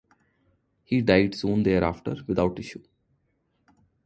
[0.83, 2.81] He died soon thereafter, without issue.